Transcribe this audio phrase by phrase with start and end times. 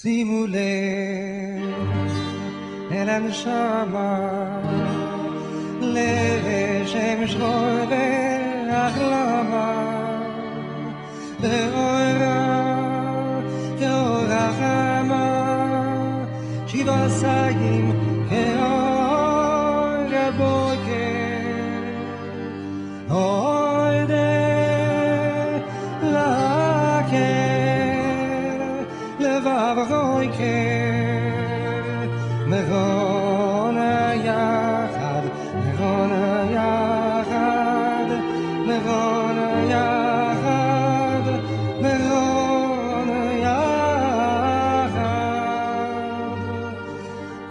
[0.00, 0.56] שימו לב
[2.92, 4.60] אל הנשמה
[5.80, 7.90] לשם שחור
[8.68, 9.72] והחלמה
[11.40, 12.76] באורה
[13.80, 15.26] כאור החמה
[16.66, 18.09] שבעשיים כאור
[29.40, 30.44] לבב רויקר
[32.46, 35.22] מרון היחד
[35.54, 38.06] מרון היחד
[38.66, 40.46] מרון היחד
[41.82, 44.06] מרון היחד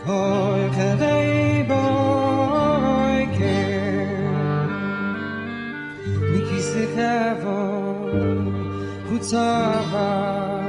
[0.05, 3.05] כל כדי בויקר
[6.33, 8.53] מכיסא כבוד
[9.09, 10.68] הוצבה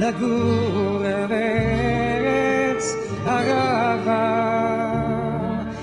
[0.00, 2.94] לגור ארץ
[3.26, 4.50] ערבה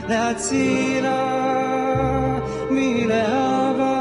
[0.10, 1.28] להצילה
[2.72, 3.98] מלהבה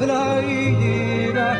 [0.00, 1.54] ולהגידה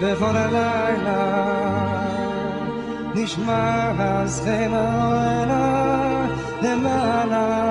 [0.00, 1.50] בכל הלילה
[3.14, 6.26] נשמע הסכם העולה
[6.62, 7.70] למעלה.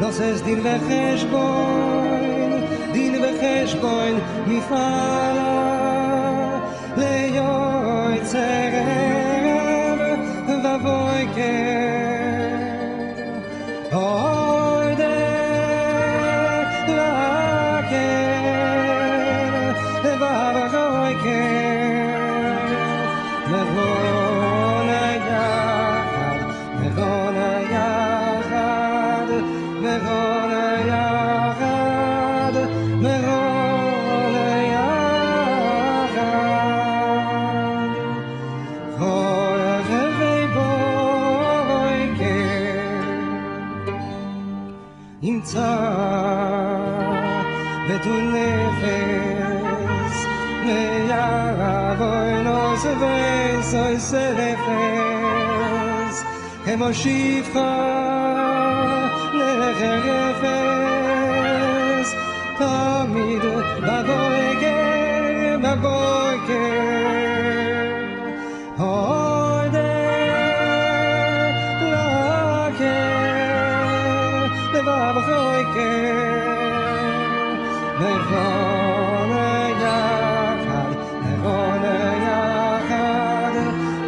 [0.00, 2.10] נוסס דין וחשבון
[2.92, 5.50] דין וחשבון מפעלה
[6.96, 8.34] ליועץ
[45.39, 45.75] ימצא
[47.89, 50.15] בתון נפש
[50.65, 55.05] ויעבור נוס וסוי סרפס
[56.65, 57.95] כמו שפחה
[59.33, 60.55] לחרפס
[62.57, 63.41] תמיד
[63.81, 66.18] בבויקר בבויקר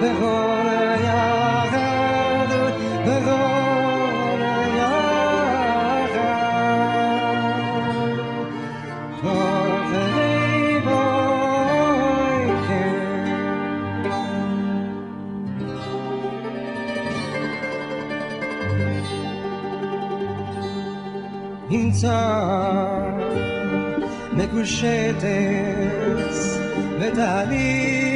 [0.02, 0.68] נבון
[1.04, 2.48] יחד
[3.06, 4.42] נבון
[4.78, 6.14] יחד
[9.22, 11.58] כל חיי בויקר
[21.70, 22.22] ימצא
[24.34, 25.24] מקושטת
[27.00, 28.08] ותעליס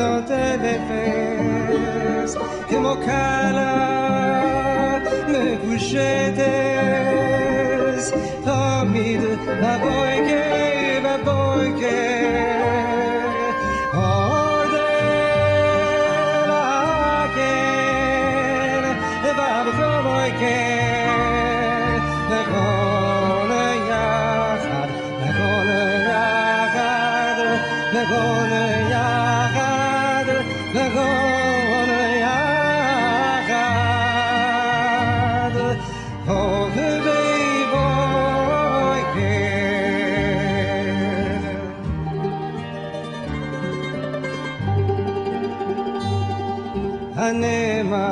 [0.00, 2.30] ante bebés
[2.68, 3.72] que mocala
[5.28, 6.52] me gujetes
[8.46, 9.22] amid
[9.62, 12.20] la boike la boike
[27.92, 28.69] They're gonna
[47.28, 48.06] anema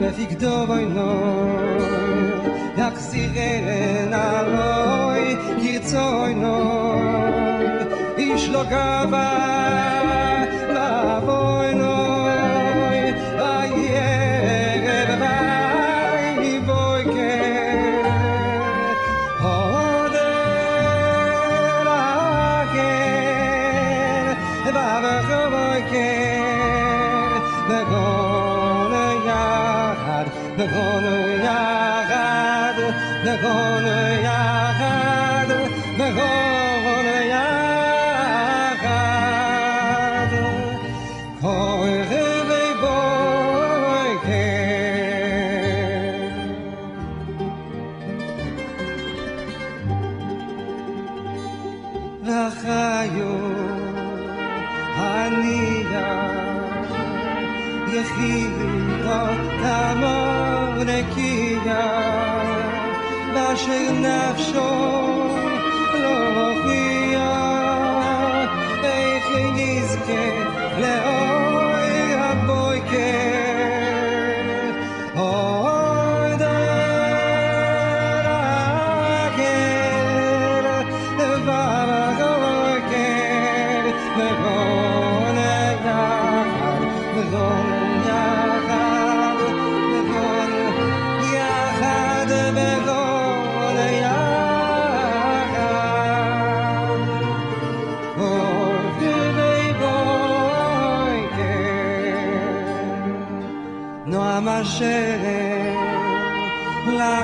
[0.00, 1.10] me fik do vay no
[2.78, 3.82] yak sirene
[4.12, 5.22] na loy
[5.62, 5.92] git
[6.42, 6.56] no
[30.56, 31.16] Gonna
[31.46, 32.78] yagad,
[33.24, 35.48] the gonna yagad,
[35.98, 39.02] the gonna yagad.
[41.42, 44.48] Koi rebe boy ke.
[52.26, 53.34] Lachayu,
[54.96, 56.55] haniyah.
[57.92, 59.28] یخی بالغا
[59.62, 61.66] تمام نکید
[63.34, 64.36] باش هر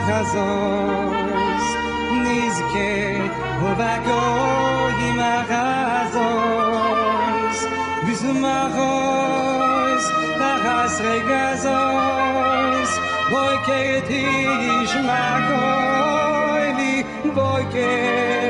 [0.06, 1.66] khazos
[2.24, 2.92] nizke
[3.62, 5.10] ובגוי
[8.20, 8.92] ba go
[10.38, 11.18] תחס ma
[13.30, 13.56] בוי
[14.08, 16.94] bizu מגוי לי
[17.34, 18.41] בוי khas